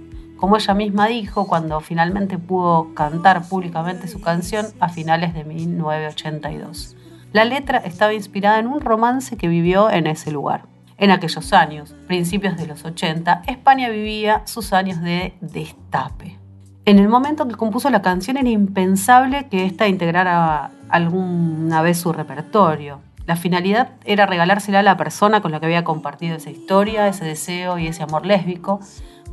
como 0.44 0.58
ella 0.58 0.74
misma 0.74 1.08
dijo 1.08 1.48
cuando 1.48 1.80
finalmente 1.80 2.38
pudo 2.38 2.94
cantar 2.94 3.48
públicamente 3.48 4.10
su 4.10 4.20
canción 4.20 4.66
a 4.82 4.90
finales 4.90 5.34
de 5.34 5.46
1982. 5.46 6.98
La 7.34 7.46
letra 7.46 7.80
estaba 7.80 8.14
inspirada 8.14 8.60
en 8.60 8.68
un 8.68 8.80
romance 8.80 9.38
que 9.38 9.48
vivió 9.48 9.90
en 9.90 10.06
ese 10.06 10.32
lugar. 10.32 10.68
En 10.98 11.10
aquellos 11.10 11.52
años, 11.52 11.96
principios 12.06 12.56
de 12.58 12.68
los 12.68 12.86
80, 12.86 13.42
España 13.48 13.90
vivía 13.90 14.44
sus 14.46 14.72
años 14.72 15.02
de 15.02 15.34
destape. 15.42 16.38
En 16.86 17.00
el 17.00 17.10
momento 17.10 17.48
que 17.48 17.56
compuso 17.56 17.90
la 17.90 18.04
canción 18.04 18.38
era 18.38 18.50
impensable 18.50 19.48
que 19.50 19.66
ésta 19.66 19.88
integrara 19.88 20.70
alguna 20.90 21.82
vez 21.82 21.98
su 21.98 22.14
repertorio. 22.14 23.02
La 23.26 23.36
finalidad 23.36 23.94
era 24.06 24.28
regalársela 24.28 24.82
a 24.82 24.84
la 24.84 24.96
persona 24.96 25.42
con 25.42 25.52
la 25.52 25.60
que 25.60 25.66
había 25.66 25.84
compartido 25.84 26.36
esa 26.36 26.52
historia, 26.52 27.08
ese 27.08 27.26
deseo 27.26 27.80
y 27.80 27.88
ese 27.88 28.04
amor 28.04 28.28
lésbico, 28.28 28.80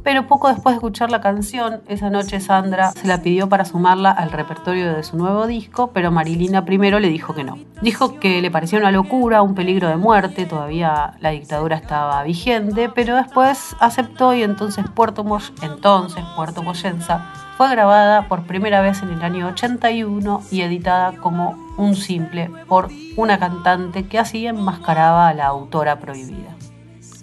pero 0.03 0.27
poco 0.27 0.49
después 0.49 0.75
de 0.75 0.77
escuchar 0.79 1.11
la 1.11 1.21
canción, 1.21 1.83
esa 1.89 2.11
noche 2.11 2.41
Sandra 2.41 2.93
se 2.93 3.07
la 3.07 3.23
pidió 3.23 3.49
para 3.49 3.65
sumarla 3.65 4.11
al 4.11 4.31
repertorio 4.31 4.95
de 4.95 5.03
su 5.03 5.17
nuevo 5.17 5.47
disco, 5.47 5.91
pero 5.93 6.11
Marilina 6.11 6.65
primero 6.65 7.01
le 7.01 7.09
dijo 7.09 7.35
que 7.35 7.45
no. 7.45 7.59
Dijo 7.83 8.19
que 8.19 8.41
le 8.41 8.51
parecía 8.51 8.79
una 8.79 8.91
locura, 8.91 9.43
un 9.43 9.55
peligro 9.55 9.89
de 9.89 9.97
muerte, 9.97 10.47
todavía 10.47 11.15
la 11.21 11.31
dictadura 11.31 11.77
estaba 11.77 12.23
vigente, 12.23 12.89
pero 12.89 13.17
después 13.17 13.77
aceptó 13.81 14.35
y 14.35 14.43
entonces 14.43 14.85
Puerto, 14.95 15.25
entonces 15.63 16.25
Puerto 16.37 16.63
Poyenza 16.63 17.33
fue 17.57 17.69
grabada 17.69 18.27
por 18.27 18.45
primera 18.45 18.81
vez 18.81 19.03
en 19.03 19.11
el 19.11 19.23
año 19.23 19.49
81 19.49 20.43
y 20.51 20.63
editada 20.63 21.13
como 21.19 21.59
un 21.77 21.95
simple 21.95 22.51
por 22.67 22.89
una 23.17 23.39
cantante 23.39 24.07
que 24.07 24.19
así 24.19 24.47
enmascaraba 24.47 25.29
a 25.29 25.35
la 25.35 25.47
autora 25.47 25.99
prohibida. 25.99 26.57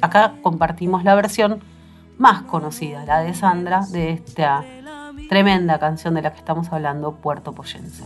Acá 0.02 0.34
compartimos 0.44 1.04
la 1.04 1.16
versión 1.16 1.64
más 2.18 2.44
conocida, 2.44 3.06
la 3.06 3.20
de 3.20 3.34
Sandra, 3.34 3.86
de 3.92 4.12
esta 4.14 4.64
tremenda 5.30 5.80
canción 5.80 6.14
de 6.16 6.22
la 6.22 6.32
que 6.32 6.40
estamos 6.40 6.72
hablando, 6.72 7.16
Puerto 7.16 7.54
Poyenza. 7.54 8.06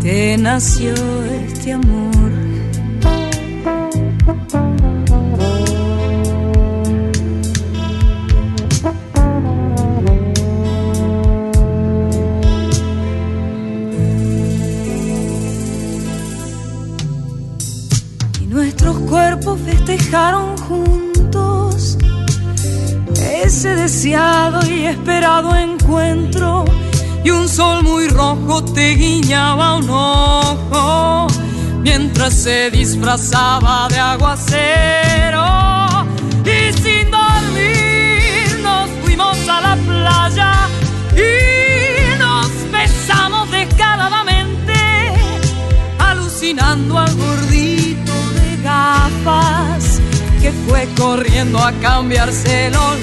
Te 0.00 0.36
nació 0.36 0.92
este 1.24 1.72
amor. 1.72 2.32
Y 18.40 18.46
nuestros 18.46 18.98
cuerpos 19.00 19.58
festejaron 19.60 20.56
juntos 20.58 20.95
ese 23.46 23.76
deseado 23.76 24.60
y 24.66 24.86
esperado 24.86 25.54
encuentro 25.54 26.64
y 27.22 27.30
un 27.30 27.48
sol 27.48 27.84
muy 27.84 28.08
rojo 28.08 28.64
te 28.64 28.94
guiñaba 28.94 29.76
un 29.76 29.88
ojo 29.88 31.28
mientras 31.80 32.34
se 32.34 32.70
disfrazaba 32.70 33.86
de 33.88 33.98
aguacero. 33.98 35.46
Y 36.44 36.72
sin 36.72 37.10
dormir 37.10 38.60
nos 38.62 38.90
fuimos 39.02 39.48
a 39.48 39.60
la 39.60 39.76
playa 39.76 40.52
y 41.14 42.18
nos 42.18 42.50
besamos 42.72 43.50
descaradamente 43.52 44.36
imaginando 46.46 46.98
al 46.98 47.12
gordito 47.16 48.12
de 48.34 48.62
gafas 48.62 49.75
que 50.46 50.52
fue 50.68 50.86
corriendo 50.96 51.58
a 51.58 51.72
cambiarse 51.72 52.70
los 52.70 53.02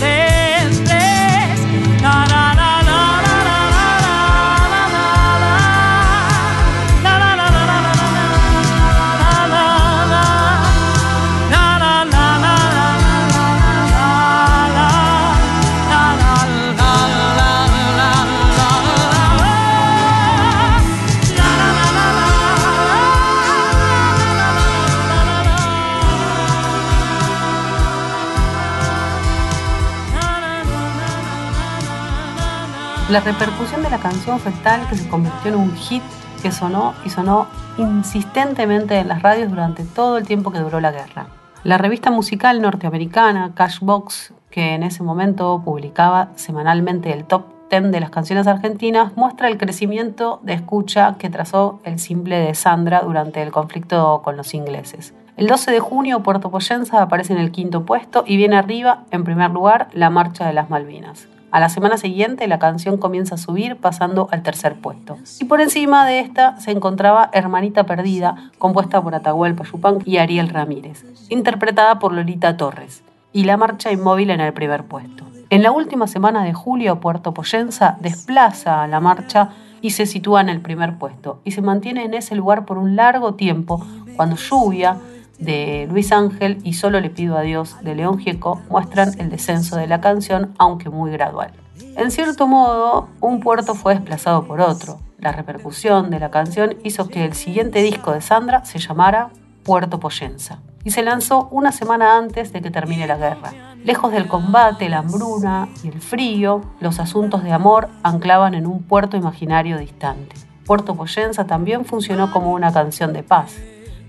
La 33.13 33.19
repercusión 33.19 33.83
de 33.83 33.91
la 33.91 33.99
canción 33.99 34.39
fue 34.39 34.51
tal 34.63 34.89
que 34.89 34.95
se 34.95 35.07
convirtió 35.07 35.53
en 35.53 35.59
un 35.59 35.75
hit 35.75 36.01
que 36.41 36.51
sonó 36.51 36.95
y 37.05 37.11
sonó 37.11 37.45
insistentemente 37.77 38.97
en 38.97 39.07
las 39.07 39.21
radios 39.21 39.51
durante 39.51 39.83
todo 39.83 40.17
el 40.17 40.25
tiempo 40.25 40.51
que 40.51 40.57
duró 40.57 40.81
la 40.81 40.91
guerra. 40.91 41.27
La 41.63 41.77
revista 41.77 42.09
musical 42.09 42.59
norteamericana 42.59 43.51
Cashbox, 43.53 44.33
que 44.49 44.73
en 44.73 44.81
ese 44.81 45.03
momento 45.03 45.61
publicaba 45.63 46.29
semanalmente 46.37 47.13
el 47.13 47.25
top 47.25 47.43
10 47.69 47.91
de 47.91 47.99
las 47.99 48.09
canciones 48.09 48.47
argentinas, 48.47 49.15
muestra 49.15 49.47
el 49.47 49.59
crecimiento 49.59 50.39
de 50.41 50.53
escucha 50.53 51.13
que 51.19 51.29
trazó 51.29 51.81
el 51.83 51.99
simple 51.99 52.37
de 52.37 52.55
Sandra 52.55 53.01
durante 53.01 53.43
el 53.43 53.51
conflicto 53.51 54.23
con 54.23 54.37
los 54.37 54.55
ingleses. 54.55 55.13
El 55.37 55.45
12 55.45 55.69
de 55.69 55.79
junio, 55.79 56.23
Puerto 56.23 56.49
Poyensa 56.49 57.03
aparece 57.03 57.33
en 57.33 57.39
el 57.39 57.51
quinto 57.51 57.85
puesto 57.85 58.23
y 58.25 58.37
viene 58.37 58.55
arriba, 58.55 59.03
en 59.11 59.23
primer 59.23 59.51
lugar, 59.51 59.89
la 59.93 60.09
Marcha 60.09 60.47
de 60.47 60.53
las 60.53 60.71
Malvinas. 60.71 61.27
A 61.53 61.59
la 61.59 61.69
semana 61.69 61.97
siguiente 61.97 62.47
la 62.47 62.57
canción 62.57 62.97
comienza 62.97 63.35
a 63.35 63.37
subir 63.37 63.77
pasando 63.77 64.27
al 64.31 64.41
tercer 64.41 64.73
puesto. 64.81 65.17
Y 65.39 65.45
por 65.45 65.61
encima 65.61 66.03
de 66.03 66.19
esta 66.19 66.59
se 66.59 66.71
encontraba 66.71 67.29
Hermanita 67.31 67.85
Perdida, 67.85 68.49
compuesta 68.57 68.99
por 69.03 69.13
Atahualpa 69.13 69.63
Yupanqui 69.63 70.09
y 70.09 70.17
Ariel 70.17 70.49
Ramírez, 70.49 71.05
interpretada 71.29 71.99
por 71.99 72.11
Lolita 72.11 72.57
Torres, 72.57 73.03
y 73.33 73.43
la 73.43 73.55
marcha 73.55 73.91
inmóvil 73.91 74.31
en 74.31 74.41
el 74.41 74.51
primer 74.53 74.85
puesto. 74.85 75.25
En 75.51 75.61
la 75.61 75.71
última 75.71 76.07
semana 76.07 76.43
de 76.43 76.53
julio, 76.53 76.99
Puerto 76.99 77.35
Poyensa 77.35 77.97
desplaza 77.99 78.81
a 78.81 78.87
la 78.87 78.99
marcha 78.99 79.49
y 79.79 79.91
se 79.91 80.07
sitúa 80.07 80.41
en 80.41 80.49
el 80.49 80.59
primer 80.59 80.97
puesto, 80.97 81.39
y 81.43 81.51
se 81.51 81.61
mantiene 81.61 82.03
en 82.03 82.15
ese 82.15 82.33
lugar 82.33 82.65
por 82.65 82.79
un 82.79 82.95
largo 82.95 83.35
tiempo, 83.35 83.85
cuando 84.15 84.37
Lluvia, 84.37 84.97
de 85.39 85.87
Luis 85.89 86.11
Ángel 86.11 86.59
y 86.63 86.73
Solo 86.73 86.99
le 86.99 87.09
pido 87.09 87.37
a 87.37 87.41
Dios 87.41 87.75
de 87.81 87.95
León 87.95 88.19
Gieco 88.19 88.61
muestran 88.69 89.19
el 89.19 89.29
descenso 89.29 89.75
de 89.75 89.87
la 89.87 90.01
canción, 90.01 90.53
aunque 90.57 90.89
muy 90.89 91.11
gradual. 91.11 91.51
En 91.95 92.11
cierto 92.11 92.47
modo, 92.47 93.09
un 93.19 93.39
puerto 93.39 93.75
fue 93.75 93.95
desplazado 93.95 94.45
por 94.45 94.61
otro. 94.61 94.99
La 95.19 95.31
repercusión 95.31 96.09
de 96.09 96.19
la 96.19 96.31
canción 96.31 96.75
hizo 96.83 97.07
que 97.07 97.25
el 97.25 97.33
siguiente 97.33 97.81
disco 97.81 98.11
de 98.11 98.21
Sandra 98.21 98.65
se 98.65 98.79
llamara 98.79 99.29
Puerto 99.63 99.99
Poyensa 99.99 100.59
y 100.83 100.91
se 100.91 101.03
lanzó 101.03 101.47
una 101.51 101.71
semana 101.71 102.17
antes 102.17 102.51
de 102.51 102.61
que 102.61 102.71
termine 102.71 103.07
la 103.07 103.17
guerra. 103.17 103.53
Lejos 103.83 104.11
del 104.11 104.27
combate, 104.27 104.89
la 104.89 104.99
hambruna 104.99 105.69
y 105.83 105.87
el 105.87 106.01
frío, 106.01 106.61
los 106.79 106.99
asuntos 106.99 107.43
de 107.43 107.51
amor 107.51 107.89
anclaban 108.03 108.53
en 108.53 108.67
un 108.67 108.83
puerto 108.83 109.17
imaginario 109.17 109.77
distante. 109.77 110.35
Puerto 110.65 110.95
Poyensa 110.95 111.45
también 111.45 111.85
funcionó 111.85 112.31
como 112.31 112.53
una 112.53 112.71
canción 112.71 113.13
de 113.13 113.23
paz, 113.23 113.55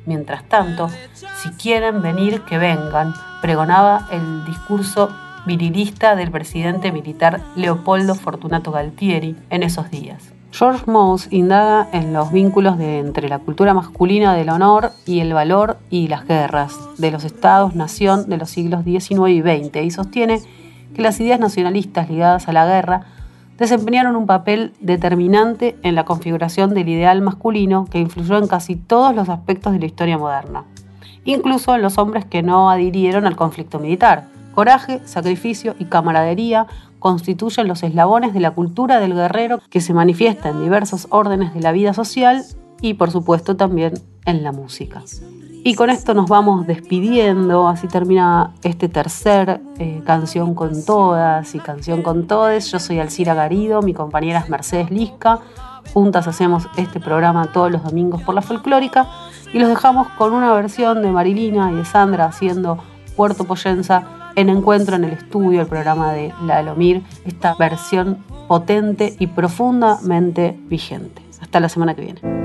Mientras 0.07 0.45
tanto, 0.45 0.91
si 1.15 1.49
quieren 1.51 2.03
venir, 2.03 2.43
que 2.43 2.59
vengan, 2.59 3.15
pregonaba 3.41 4.09
el 4.11 4.45
discurso 4.45 5.11
virilista 5.47 6.15
del 6.17 6.31
presidente 6.31 6.93
militar 6.93 7.41
Leopoldo 7.57 8.15
Fortunato 8.15 8.71
Galtieri 8.71 9.37
en 9.51 9.63
esos 9.63 9.91
días. 9.91 10.33
George 10.53 10.89
Mouse 10.89 11.27
indaga 11.33 11.89
en 11.93 12.13
los 12.13 12.31
vínculos 12.31 12.79
de, 12.79 13.01
entre 13.01 13.29
la 13.29 13.41
cultura 13.41 13.75
masculina 13.75 14.35
del 14.35 14.51
honor 14.51 14.93
y 15.05 15.19
el 15.19 15.35
valor 15.35 15.79
y 15.91 16.07
las 16.07 16.29
guerras 16.29 16.79
de 16.97 17.11
los 17.11 17.25
estados-nación 17.25 18.29
de 18.29 18.37
los 18.37 18.51
siglos 18.51 18.85
XIX 18.85 19.31
y 19.31 19.43
XX 19.43 19.77
y 19.83 19.91
sostiene 19.91 20.41
que 20.95 21.03
las 21.03 21.19
ideas 21.19 21.41
nacionalistas 21.41 22.09
ligadas 22.09 22.47
a 22.47 22.53
la 22.53 22.67
guerra 22.67 23.14
desempeñaron 23.59 24.17
un 24.17 24.27
papel 24.27 24.73
determinante 24.81 25.77
en 25.83 25.95
la 25.95 26.05
configuración 26.05 26.75
del 26.75 26.89
ideal 26.89 27.21
masculino 27.23 27.87
que 27.91 27.99
influyó 27.99 28.39
en 28.39 28.47
casi 28.47 28.77
todos 28.77 29.15
los 29.15 29.29
aspectos 29.29 29.73
de 29.73 29.79
la 29.79 29.87
historia 29.87 30.19
moderna, 30.19 30.65
incluso 31.25 31.75
en 31.75 31.83
los 31.83 31.99
hombres 31.99 32.25
que 32.25 32.43
no 32.43 32.71
adhirieron 32.71 33.27
al 33.27 33.37
conflicto 33.37 33.79
militar. 33.79 34.29
Coraje, 34.55 35.01
sacrificio 35.05 35.75
y 35.79 35.87
camaradería 35.87 36.67
constituyen 36.99 37.69
los 37.69 37.83
eslabones 37.83 38.33
de 38.33 38.41
la 38.41 38.53
cultura 38.53 39.01
del 39.01 39.15
guerrero 39.15 39.61
que 39.69 39.81
se 39.81 39.95
manifiesta 39.95 40.49
en 40.49 40.63
diversos 40.63 41.07
órdenes 41.11 41.53
de 41.53 41.61
la 41.61 41.73
vida 41.73 41.93
social 41.93 42.45
y 42.81 42.95
por 42.95 43.11
supuesto 43.11 43.57
también 43.57 43.95
en 44.25 44.43
la 44.43 44.53
música. 44.53 45.03
Y 45.67 45.77
con 45.77 45.89
esto 45.89 46.13
nos 46.13 46.29
vamos 46.29 46.67
despidiendo, 46.67 47.67
así 47.69 47.89
termina 47.89 48.53
este 48.63 48.91
tercer 48.91 49.63
eh, 49.79 50.03
canción 50.05 50.55
con 50.55 50.85
todas 50.85 51.55
y 51.55 51.59
canción 51.59 52.03
con 52.03 52.27
todes. 52.27 52.71
Yo 52.71 52.79
soy 52.79 52.99
Alcira 52.99 53.33
Garido, 53.33 53.81
mi 53.81 53.95
compañera 53.95 54.41
es 54.41 54.51
Mercedes 54.51 54.91
Lisca. 54.91 55.39
Juntas 55.95 56.29
hacemos 56.29 56.69
este 56.77 57.01
programa 57.01 57.51
todos 57.51 57.73
los 57.73 57.83
domingos 57.83 58.23
por 58.23 58.35
la 58.35 58.43
folclórica 58.43 59.09
y 59.55 59.59
los 59.59 59.71
dejamos 59.71 60.07
con 60.19 60.35
una 60.35 60.53
versión 60.53 61.01
de 61.01 61.11
Marilina 61.11 61.73
y 61.73 61.77
de 61.77 61.87
Sandra 61.87 62.27
haciendo 62.27 62.77
Puerto 63.17 63.45
Poyensa 63.45 64.31
en 64.37 64.51
encuentro 64.51 64.97
en 64.97 65.05
el 65.05 65.13
estudio, 65.13 65.63
el 65.63 65.67
programa 65.67 66.13
de 66.13 66.35
La 66.45 66.61
Elomir, 66.61 67.03
esta 67.25 67.55
versión 67.55 68.19
potente 68.49 69.17
y 69.19 69.29
profundamente 69.29 70.59
vigente. 70.67 71.23
Hasta 71.41 71.59
la 71.59 71.71
semana 71.71 71.95
que 71.95 72.03
viene. 72.03 72.45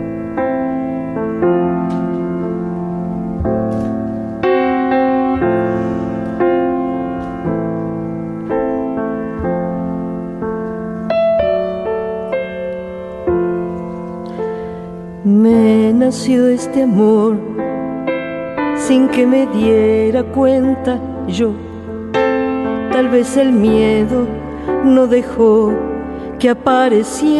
Nació 15.93 16.47
este 16.47 16.83
amor 16.83 17.37
sin 18.75 19.07
que 19.09 19.25
me 19.25 19.47
diera 19.47 20.23
cuenta 20.23 20.99
yo. 21.27 21.51
Tal 22.91 23.09
vez 23.09 23.35
el 23.35 23.51
miedo 23.51 24.27
no 24.83 25.07
dejó 25.07 25.73
que 26.37 26.51
apareciera. 26.51 27.39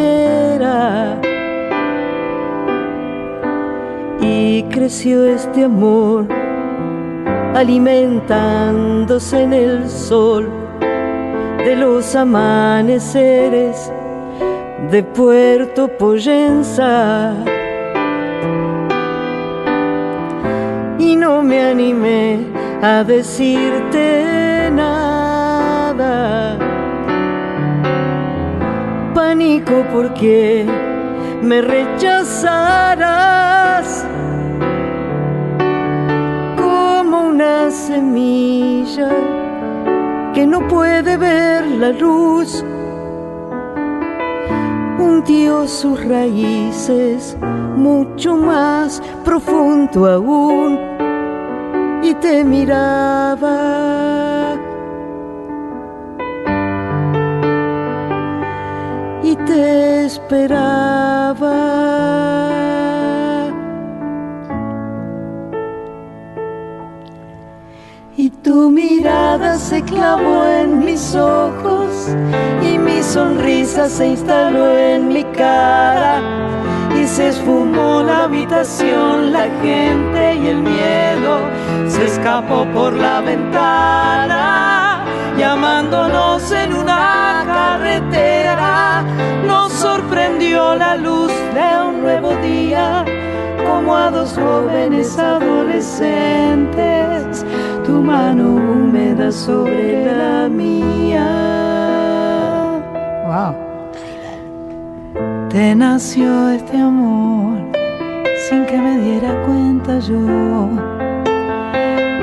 Y 4.20 4.64
creció 4.64 5.24
este 5.24 5.64
amor 5.64 6.26
alimentándose 7.54 9.42
en 9.42 9.52
el 9.52 9.88
sol 9.88 10.48
de 11.58 11.76
los 11.76 12.16
amaneceres 12.16 13.92
de 14.90 15.02
Puerto 15.02 15.88
Poyensa. 15.88 17.59
Me 21.50 21.60
animé 21.62 22.46
a 22.80 23.02
decirte 23.02 24.70
nada. 24.72 26.56
Pánico 29.12 29.84
porque 29.92 30.64
me 31.42 31.60
rechazarás 31.60 33.06
como 36.56 37.30
una 37.30 37.68
semilla 37.72 39.10
que 40.32 40.46
no 40.46 40.68
puede 40.68 41.16
ver 41.16 41.66
la 41.66 41.88
luz. 41.88 42.64
Hundió 45.00 45.66
sus 45.66 46.04
raíces 46.04 47.36
mucho 47.74 48.36
más 48.36 49.02
profundo 49.24 50.06
aún 50.06 50.89
te 52.20 52.44
miraba. 52.44 53.56
Y 59.22 59.36
te 59.36 60.04
esperaba. 60.06 61.56
Y 68.16 68.28
tu 68.30 68.70
mirada 68.70 69.56
se 69.56 69.82
clavó 69.82 70.44
en 70.44 70.84
mis 70.84 71.14
ojos 71.14 72.14
y 72.62 72.76
mi 72.78 73.02
sonrisa 73.02 73.88
se 73.88 74.08
instaló 74.08 74.76
en 74.76 75.08
mi 75.08 75.24
cara. 75.24 76.20
Y 77.00 77.06
se 77.06 77.28
esfumó 77.28 78.02
la 78.02 78.24
habitación 78.24 79.32
la 79.32 79.44
gente 79.62 80.34
y 80.34 80.48
el 80.48 80.62
miedo 80.62 81.00
escapó 82.04 82.64
por 82.72 82.92
la 82.94 83.20
ventana, 83.20 85.04
llamándonos 85.38 86.50
en 86.52 86.72
una 86.74 87.44
carretera. 87.46 89.04
Nos 89.46 89.72
sorprendió 89.72 90.74
la 90.76 90.96
luz 90.96 91.30
de 91.54 91.88
un 91.88 92.02
nuevo 92.02 92.34
día, 92.36 93.04
como 93.66 93.96
a 93.96 94.10
dos 94.10 94.32
jóvenes 94.32 95.18
adolescentes, 95.18 97.44
tu 97.84 98.02
mano 98.02 98.54
húmeda 98.54 99.30
sobre 99.30 100.06
la 100.06 100.48
mía. 100.48 101.26
Wow. 103.26 103.54
Te 105.50 105.74
nació 105.74 106.48
este 106.50 106.78
amor 106.78 107.58
sin 108.48 108.64
que 108.66 108.78
me 108.78 108.98
diera 108.98 109.34
cuenta 109.44 109.98
yo. 109.98 110.99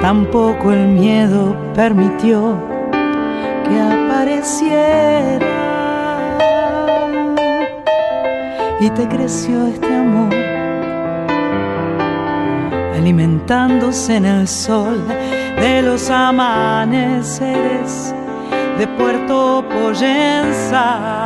Tampoco 0.02 0.72
el 0.72 0.88
miedo 0.88 1.56
permitió 1.74 2.58
que 3.68 3.82
apareciera. 3.82 5.46
Y 8.80 8.90
te 8.92 9.08
creció 9.08 9.66
este 9.68 9.88
amor, 9.88 10.34
alimentándose 12.96 14.18
en 14.18 14.26
el 14.26 14.48
sol 14.48 15.04
de 15.60 15.82
los 15.82 16.10
amaneceres 16.10 18.14
de 18.78 18.88
Puerto 18.88 19.66
Poyenza. 19.68 21.18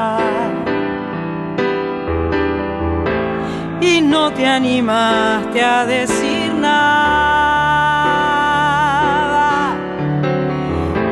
y 3.82 4.00
no 4.00 4.32
te 4.32 4.46
animaste 4.46 5.64
a 5.64 5.86
decir 5.86 6.31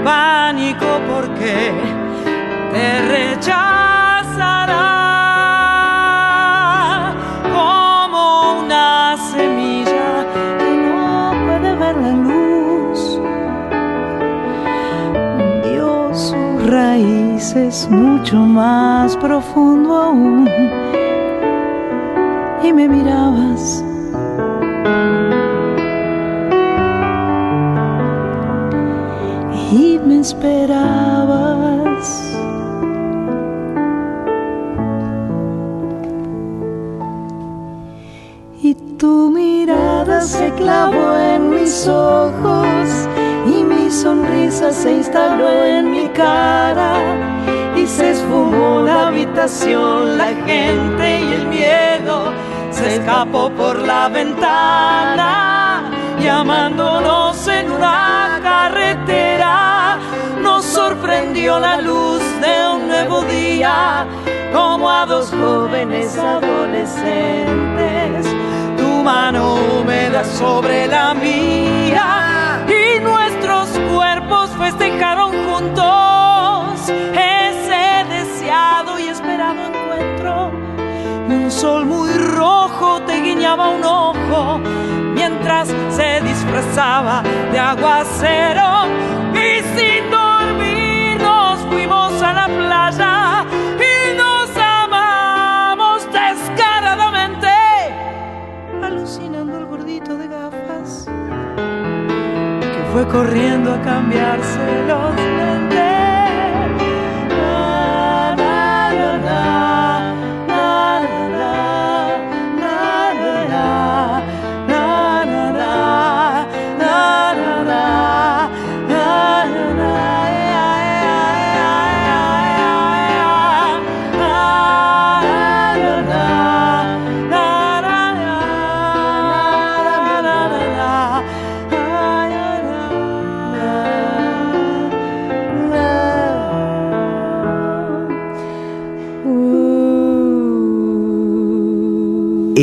Pánico 0.09 0.87
porque 1.07 1.71
te 2.71 2.85
rechazará 3.13 4.73
como 7.53 8.63
una 8.63 9.15
semilla 9.31 10.25
que 10.57 10.71
no 10.87 11.31
puede 11.45 11.75
ver 11.75 11.95
la 11.97 12.13
luz. 12.25 13.19
Hundió 15.37 16.11
sus 16.15 16.65
raíces 16.71 17.87
mucho 17.91 18.37
más 18.37 19.15
profundo 19.15 19.95
aún 19.95 20.49
y 22.63 22.73
me 22.73 22.87
mirabas. 22.89 23.83
Y 29.71 29.99
me 29.99 30.19
esperabas. 30.21 30.79
Y 38.61 38.73
tu 38.97 39.29
mirada 39.31 40.21
se 40.21 40.51
clavó 40.53 41.17
en 41.17 41.49
mis 41.51 41.87
ojos 41.87 43.07
y 43.45 43.63
mi 43.63 43.91
sonrisa 43.91 44.71
se 44.71 44.97
instaló 44.97 45.63
en 45.63 45.91
mi 45.91 46.07
cara 46.09 46.93
y 47.75 47.85
se 47.85 48.11
esfumó 48.11 48.81
la 48.81 49.07
habitación, 49.07 50.17
la 50.17 50.27
gente 50.45 51.21
y 51.21 51.33
el 51.33 51.47
miedo 51.47 52.33
se 52.71 52.95
escapó 52.95 53.49
por 53.51 53.77
la 53.79 54.09
ventana, 54.09 55.58
llamándonos 56.21 57.47
en 57.47 57.71
una 57.71 58.39
carretera. 58.43 59.97
Nos 60.41 60.65
sorprendió 60.65 61.59
la 61.59 61.79
luz 61.81 62.21
de 62.41 62.67
un 62.75 62.87
nuevo 62.87 63.21
día, 63.23 64.05
como 64.53 64.89
a 64.89 65.05
dos 65.05 65.29
jóvenes 65.29 66.17
adolescentes. 66.17 68.25
Tu 68.77 69.03
mano 69.03 69.55
húmeda 69.55 70.23
sobre 70.23 70.87
la 70.87 71.13
mía 71.13 72.65
y 72.67 72.99
nuestros 72.99 73.67
cuerpos 73.93 74.49
festejaron 74.57 75.31
juntos 75.47 76.89
ese 76.89 78.05
deseado 78.09 78.97
y 78.99 79.07
esperado 79.07 79.65
encuentro 79.65 80.51
un 81.29 81.51
sol 81.51 81.85
muy 81.85 82.11
rojo 82.13 83.01
te 83.01 83.21
guiñaba 83.21 83.69
un 83.69 83.83
ojo 83.83 84.59
mientras 85.29 85.67
se 85.89 86.21
disfrazaba 86.21 87.23
de 87.51 87.59
aguacero. 87.59 88.87
Y 89.33 89.61
sin 89.77 90.09
dormir 90.09 91.17
nos 91.21 91.59
fuimos 91.69 92.21
a 92.21 92.33
la 92.33 92.47
playa 92.47 93.45
y 93.77 94.17
nos 94.17 94.49
amamos 94.57 96.07
descaradamente. 96.11 97.47
Alucinando 98.83 99.59
el 99.59 99.65
gordito 99.65 100.17
de 100.17 100.27
gafas 100.27 101.05
que 101.05 102.83
fue 102.91 103.07
corriendo 103.07 103.73
a 103.73 103.81
cambiarse 103.81 104.83
los 104.87 105.15
lentes 105.15 105.98